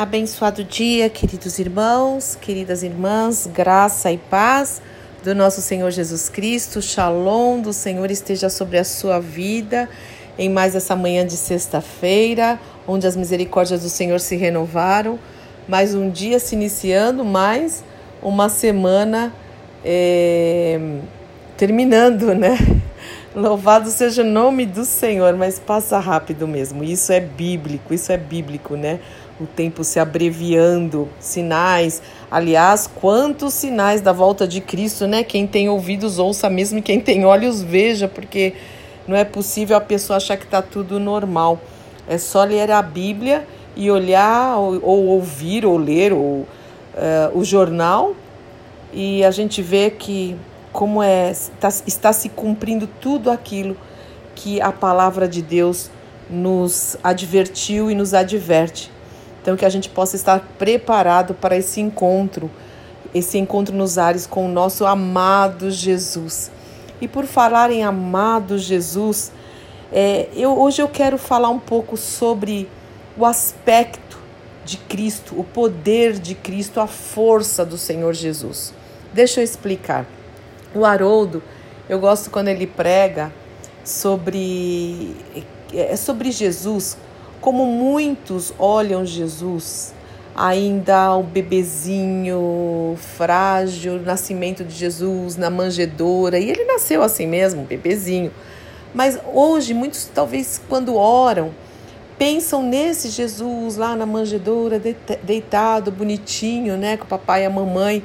[0.00, 4.80] Abençoado dia, queridos irmãos, queridas irmãs, graça e paz
[5.22, 9.90] do nosso Senhor Jesus Cristo, shalom do Senhor esteja sobre a sua vida
[10.38, 12.58] em mais essa manhã de sexta-feira,
[12.88, 15.18] onde as misericórdias do Senhor se renovaram,
[15.68, 17.84] mais um dia se iniciando, mais
[18.22, 19.30] uma semana
[19.84, 20.80] é,
[21.58, 22.56] terminando, né?
[23.36, 26.82] Louvado seja o nome do Senhor, mas passa rápido mesmo.
[26.82, 28.98] Isso é bíblico, isso é bíblico, né?
[29.40, 32.02] O tempo se abreviando, sinais.
[32.30, 35.24] Aliás, quantos sinais da volta de Cristo, né?
[35.24, 38.52] Quem tem ouvidos ouça mesmo e quem tem olhos veja, porque
[39.08, 41.58] não é possível a pessoa achar que está tudo normal.
[42.06, 46.46] É só ler a Bíblia e olhar, ou, ou ouvir, ou ler ou, uh,
[47.32, 48.14] o jornal,
[48.92, 50.36] e a gente vê que
[50.72, 53.76] como é está, está se cumprindo tudo aquilo
[54.34, 55.90] que a palavra de Deus
[56.28, 58.90] nos advertiu e nos adverte.
[59.40, 62.50] Então que a gente possa estar preparado para esse encontro,
[63.14, 66.50] esse encontro nos ares com o nosso amado Jesus.
[67.00, 69.32] E por falar em amado Jesus,
[69.92, 72.68] é, eu, hoje eu quero falar um pouco sobre
[73.16, 74.18] o aspecto
[74.64, 78.72] de Cristo, o poder de Cristo, a força do Senhor Jesus.
[79.12, 80.06] Deixa eu explicar.
[80.74, 81.42] O Haroldo,
[81.88, 83.32] eu gosto quando ele prega
[83.82, 85.16] sobre,
[85.72, 86.96] é sobre Jesus,
[87.40, 89.94] como muitos olham Jesus,
[90.34, 97.64] ainda o bebezinho frágil, o nascimento de Jesus na manjedoura, e ele nasceu assim mesmo,
[97.64, 98.30] bebezinho.
[98.94, 101.52] Mas hoje, muitos talvez quando oram,
[102.18, 104.80] pensam nesse Jesus lá na manjedoura,
[105.22, 108.02] deitado, bonitinho, né, com o papai e a mamãe.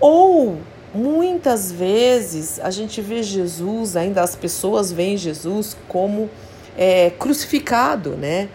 [0.00, 0.56] Ou
[0.92, 6.28] muitas vezes a gente vê Jesus, ainda as pessoas veem Jesus como
[6.76, 8.48] é, crucificado, né?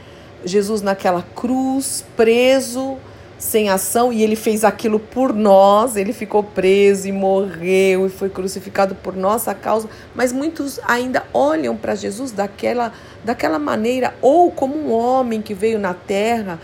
[0.43, 2.97] Jesus naquela cruz, preso,
[3.37, 8.29] sem ação, e ele fez aquilo por nós, ele ficou preso e morreu e foi
[8.29, 12.93] crucificado por nossa causa, mas muitos ainda olham para Jesus daquela,
[13.23, 16.59] daquela maneira, ou como um homem que veio na terra,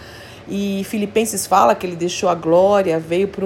[0.47, 3.45] e Filipenses fala que ele deixou a glória, veio para.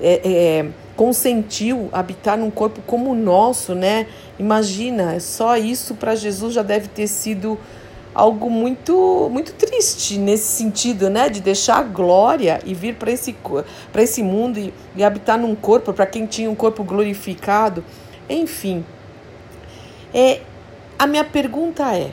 [0.00, 4.06] É, é, consentiu habitar num corpo como o nosso, né?
[4.38, 7.58] Imagina, só isso para Jesus já deve ter sido
[8.14, 13.36] algo muito muito triste nesse sentido, né, de deixar a glória e vir para esse
[13.96, 17.84] esse mundo e, e habitar num corpo para quem tinha um corpo glorificado,
[18.28, 18.84] enfim.
[20.12, 20.40] É
[20.98, 22.10] a minha pergunta é: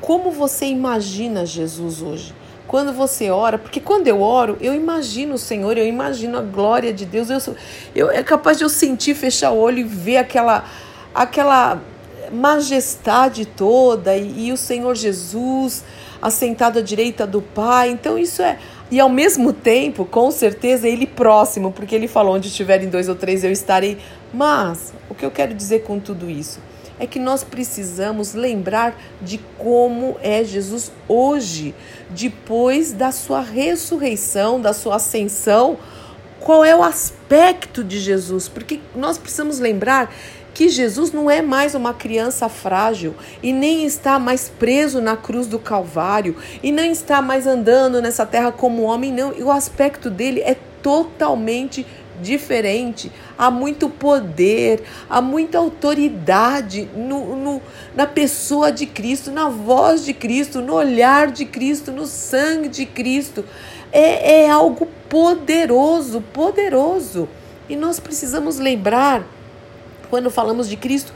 [0.00, 2.34] como você imagina Jesus hoje?
[2.66, 6.92] Quando você ora, porque quando eu oro, eu imagino o Senhor, eu imagino a glória
[6.92, 7.56] de Deus, eu,
[7.94, 10.64] eu é capaz de eu sentir, fechar o olho e ver aquela,
[11.14, 11.80] aquela
[12.32, 15.84] majestade toda e, e o Senhor Jesus
[16.20, 17.90] assentado à direita do Pai.
[17.90, 18.58] Então isso é
[18.92, 23.14] e ao mesmo tempo, com certeza, ele próximo, porque ele falou: onde estiverem dois ou
[23.14, 23.96] três, eu estarei.
[24.34, 26.60] Mas o que eu quero dizer com tudo isso?
[27.02, 31.74] É que nós precisamos lembrar de como é Jesus hoje,
[32.08, 35.76] depois da sua ressurreição, da sua ascensão.
[36.38, 38.48] Qual é o aspecto de Jesus?
[38.48, 40.14] Porque nós precisamos lembrar
[40.54, 45.48] que Jesus não é mais uma criança frágil e nem está mais preso na cruz
[45.48, 49.36] do Calvário e nem está mais andando nessa terra como homem, não.
[49.36, 51.84] E o aspecto dele é totalmente
[52.22, 57.62] diferente há muito poder, há muita autoridade no, no,
[57.94, 62.86] na pessoa de Cristo, na voz de Cristo, no olhar de Cristo, no sangue de
[62.86, 63.44] Cristo.
[63.90, 67.28] É, é algo poderoso, poderoso.
[67.68, 69.22] E nós precisamos lembrar,
[70.08, 71.12] quando falamos de Cristo,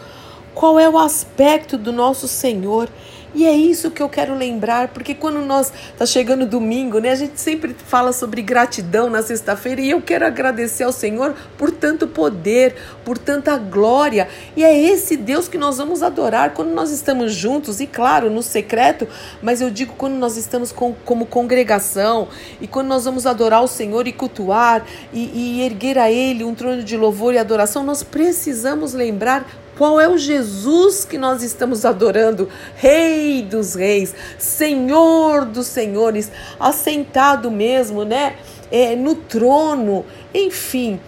[0.55, 2.89] qual é o aspecto do nosso Senhor.
[3.37, 7.15] E é isso que eu quero lembrar, porque quando nós tá chegando domingo, né, a
[7.15, 12.09] gente sempre fala sobre gratidão na sexta-feira e eu quero agradecer ao Senhor por tanto
[12.09, 12.75] poder,
[13.05, 14.27] por tanta glória.
[14.57, 18.43] E é esse Deus que nós vamos adorar quando nós estamos juntos e claro, no
[18.43, 19.07] secreto,
[19.43, 23.69] mas eu digo quando nós estamos com, como congregação e quando nós vamos adorar o
[23.69, 28.03] Senhor e cultuar e, e erguer a ele um trono de louvor e adoração, nós
[28.03, 32.49] precisamos lembrar qual é o Jesus que nós estamos adorando?
[32.77, 38.37] Rei dos reis, Senhor dos senhores, assentado mesmo, né?
[38.71, 40.99] É, no trono, enfim,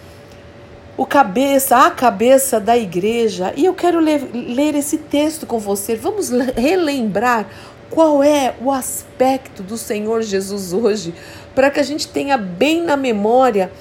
[0.97, 3.53] o cabeça, a cabeça da igreja.
[3.57, 5.97] E eu quero ler, ler esse texto com você.
[5.97, 7.49] Vamos relembrar
[7.91, 11.15] qual é o aspecto do Senhor Jesus hoje,
[11.55, 13.73] para que a gente tenha bem na memória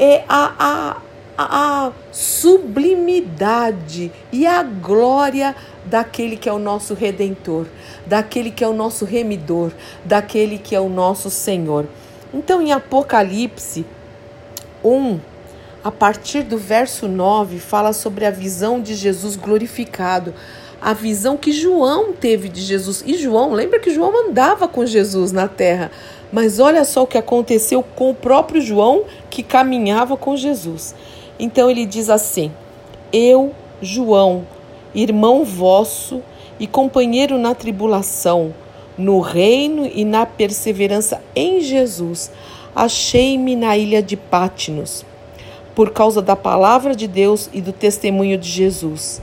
[0.00, 0.96] é a, a
[1.42, 5.54] a sublimidade e a glória
[5.86, 7.66] daquele que é o nosso redentor,
[8.06, 9.72] daquele que é o nosso remidor,
[10.04, 11.86] daquele que é o nosso Senhor.
[12.32, 13.84] Então, em Apocalipse
[14.84, 15.18] 1,
[15.82, 20.34] a partir do verso 9, fala sobre a visão de Jesus glorificado,
[20.80, 23.02] a visão que João teve de Jesus.
[23.06, 25.90] E João, lembra que João andava com Jesus na terra,
[26.32, 30.94] mas olha só o que aconteceu com o próprio João que caminhava com Jesus.
[31.40, 32.52] Então ele diz assim:
[33.10, 34.46] Eu, João,
[34.94, 36.22] irmão vosso
[36.58, 38.54] e companheiro na tribulação,
[38.98, 42.30] no reino e na perseverança em Jesus,
[42.76, 45.06] achei-me na ilha de Pátinos,
[45.74, 49.22] por causa da palavra de Deus e do testemunho de Jesus.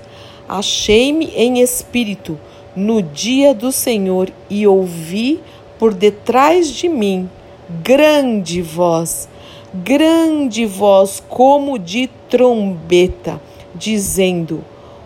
[0.49, 2.39] Achei-me em espírito
[2.75, 5.39] no dia do Senhor e ouvi
[5.77, 7.29] por detrás de mim
[7.83, 9.27] grande voz,
[9.73, 13.41] grande voz como de trombeta,
[13.75, 14.63] dizendo: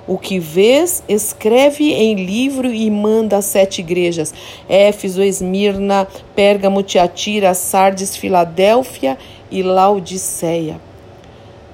[0.08, 4.34] o que vês, escreve em livro e manda às sete igrejas:
[4.68, 9.18] Éfeso, Esmirna, Pérgamo, Tiatira, Sardes, Filadélfia
[9.50, 10.82] e Laodiceia.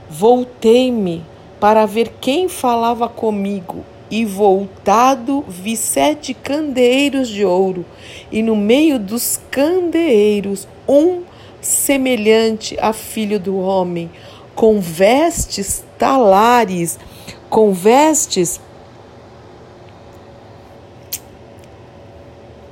[0.10, 1.24] Voltei-me
[1.60, 7.86] para ver quem falava comigo, e voltado vi sete candeeiros de ouro,
[8.31, 11.24] e no meio dos candeeiros um
[11.62, 14.09] semelhante a filho do homem,
[14.56, 16.98] com vestes talares
[17.50, 18.59] com vestes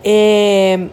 [0.03, 0.87] é,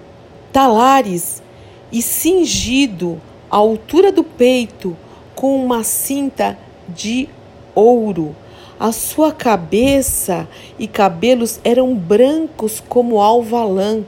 [0.52, 1.42] talares
[1.90, 4.96] e cingido à altura do peito
[5.34, 6.58] com uma cinta
[6.88, 7.28] de
[7.74, 8.34] ouro.
[8.78, 10.48] A sua cabeça
[10.78, 14.02] e cabelos eram brancos como alvalã,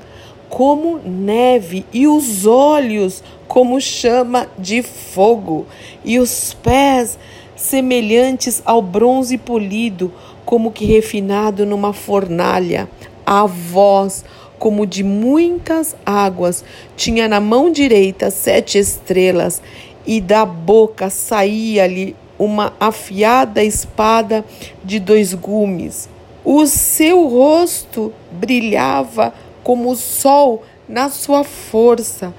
[0.55, 5.67] como neve, e os olhos como chama de fogo,
[6.05, 7.19] e os pés
[7.56, 10.12] semelhantes ao bronze polido,
[10.45, 12.89] como que refinado numa fornalha.
[13.27, 14.25] A voz,
[14.56, 16.65] como de muitas águas,
[16.97, 19.61] tinha na mão direita sete estrelas,
[20.06, 24.45] e da boca saía-lhe uma afiada espada
[24.85, 26.09] de dois gumes.
[26.45, 32.32] O seu rosto brilhava como o sol na sua força.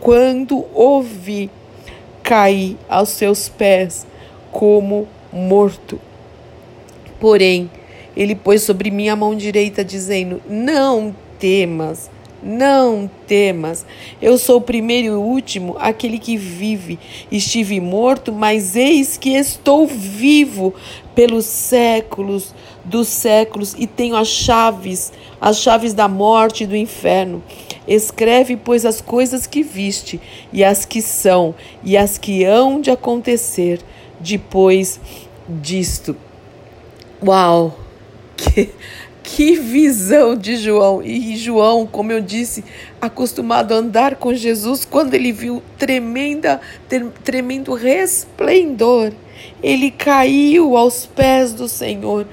[0.00, 1.48] Quando ouvi,
[2.22, 4.06] caí aos seus pés
[4.52, 5.98] como morto.
[7.18, 7.70] Porém,
[8.14, 12.10] ele pôs sobre mim a mão direita, dizendo: Não temas,
[12.44, 13.86] não temas.
[14.20, 16.98] Eu sou o primeiro e o último, aquele que vive.
[17.32, 20.74] Estive morto, mas eis que estou vivo
[21.14, 22.54] pelos séculos
[22.84, 27.42] dos séculos e tenho as chaves, as chaves da morte e do inferno.
[27.88, 30.20] Escreve, pois, as coisas que viste,
[30.52, 33.80] e as que são, e as que hão de acontecer
[34.20, 35.00] depois
[35.48, 36.16] disto.
[37.24, 37.78] Uau!
[38.36, 38.68] Que,
[39.24, 41.02] que visão de João!
[41.02, 42.62] E João, como eu disse,
[43.00, 46.60] acostumado a andar com Jesus, quando ele viu tremenda,
[47.24, 49.12] tremendo resplendor,
[49.62, 52.26] ele caiu aos pés do Senhor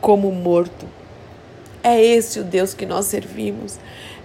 [0.00, 0.86] como morto.
[1.82, 3.78] É esse o Deus que nós servimos.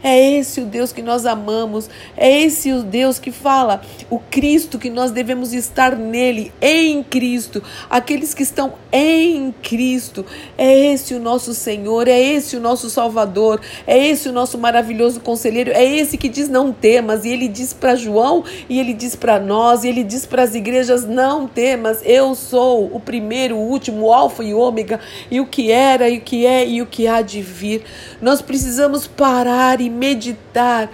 [0.04, 4.78] É esse o Deus que nós amamos, é esse o Deus que fala, o Cristo
[4.78, 10.26] que nós devemos estar nele, em Cristo, aqueles que estão em Cristo.
[10.58, 15.20] É esse o nosso Senhor, é esse o nosso Salvador, é esse o nosso maravilhoso
[15.20, 19.16] conselheiro, é esse que diz não temas, e ele diz para João, e ele diz
[19.16, 23.68] para nós, e ele diz para as igrejas: não temas, eu sou o primeiro, o
[23.68, 25.00] último, o Alfa e Ômega,
[25.32, 27.84] e o que era, e o que é, e o que há de vir.
[28.22, 30.90] Nós precisamos parar e e meditar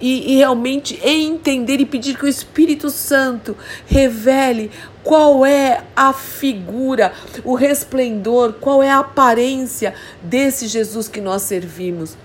[0.00, 4.70] e, e realmente entender e pedir que o Espírito Santo revele
[5.02, 7.12] qual é a figura,
[7.44, 12.16] o resplendor, qual é a aparência desse Jesus que nós servimos.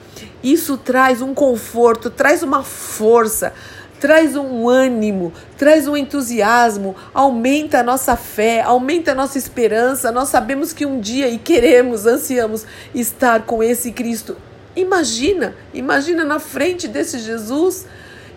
[0.43, 3.53] Isso traz um conforto, traz uma força,
[3.99, 10.11] traz um ânimo, traz um entusiasmo, aumenta a nossa fé, aumenta a nossa esperança.
[10.11, 14.37] Nós sabemos que um dia e queremos, ansiamos estar com esse Cristo
[14.79, 17.85] Imagina, imagina na frente desse Jesus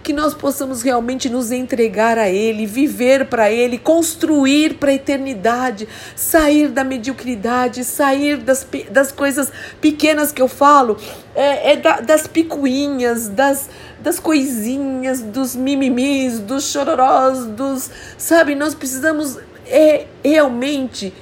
[0.02, 5.88] que nós possamos realmente nos entregar a Ele, viver para Ele, construir para a eternidade,
[6.16, 10.98] sair da mediocridade, sair das, das coisas pequenas que eu falo,
[11.34, 13.70] é, é da, das picuinhas, das,
[14.00, 17.88] das coisinhas, dos mimimis, dos chororós, dos.
[18.18, 21.14] Sabe, nós precisamos é, realmente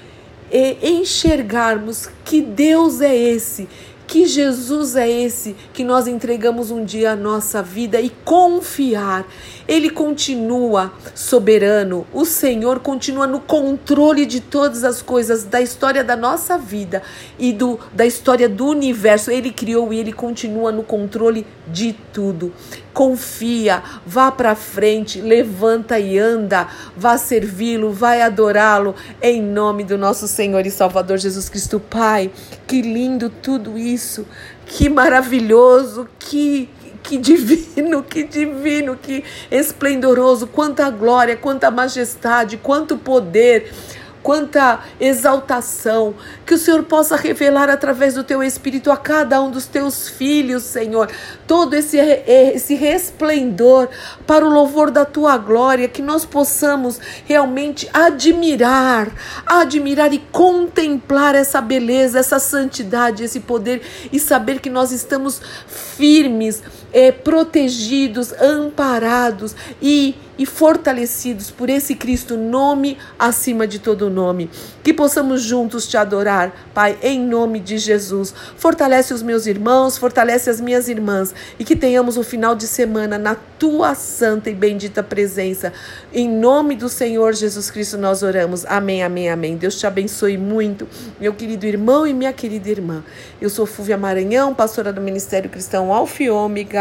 [0.51, 3.69] é, enxergarmos que Deus é esse
[4.11, 9.25] que Jesus é esse que nós entregamos um dia a nossa vida e confiar.
[9.69, 16.17] Ele continua soberano, o Senhor continua no controle de todas as coisas da história da
[16.17, 17.05] nossa vida
[17.39, 19.31] e do, da história do universo.
[19.31, 22.53] Ele criou e ele continua no controle de tudo.
[22.93, 30.27] Confia, vá para frente, levanta e anda, vá servi-lo, vai adorá-lo, em nome do nosso
[30.27, 31.81] Senhor e Salvador Jesus Cristo.
[31.81, 32.31] Pai,
[32.67, 34.27] que lindo tudo isso,
[34.67, 36.69] que maravilhoso, que
[37.03, 43.73] que divino, que divino, que esplendoroso, quanta glória, quanta majestade, quanto poder
[44.23, 49.67] quanta exaltação, que o Senhor possa revelar através do teu Espírito a cada um dos
[49.67, 51.11] teus filhos, Senhor,
[51.47, 53.89] todo esse, esse resplendor
[54.27, 59.09] para o louvor da tua glória, que nós possamos realmente admirar,
[59.47, 66.63] admirar e contemplar essa beleza, essa santidade, esse poder e saber que nós estamos firmes,
[66.93, 74.49] é, protegidos, amparados e e fortalecidos por esse Cristo, nome acima de todo nome.
[74.83, 78.33] Que possamos juntos te adorar, Pai, em nome de Jesus.
[78.57, 83.19] Fortalece os meus irmãos, fortalece as minhas irmãs e que tenhamos um final de semana
[83.19, 85.75] na tua santa e bendita presença.
[86.11, 88.65] Em nome do Senhor Jesus Cristo nós oramos.
[88.65, 89.59] Amém, amém, amém.
[89.59, 90.89] Deus te abençoe muito,
[91.21, 93.05] meu querido irmão e minha querida irmã.
[93.43, 96.80] Eu sou Fúvia Maranhão, pastora do Ministério Cristão Alfiômega,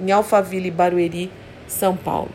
[0.00, 1.30] em Alphaville, Barueri,
[1.66, 2.30] São Paulo.